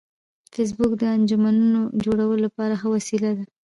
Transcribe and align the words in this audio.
فېسبوک 0.53 0.91
د 0.97 1.03
انجمنونو 1.15 1.79
جوړولو 2.03 2.35
لپاره 2.45 2.73
ښه 2.81 2.87
وسیله 2.95 3.31
ده 3.37 3.43